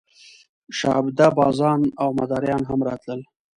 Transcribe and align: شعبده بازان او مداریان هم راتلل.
شعبده 0.77 1.27
بازان 1.37 1.81
او 2.01 2.09
مداریان 2.19 2.63
هم 2.69 2.79
راتلل. 2.87 3.21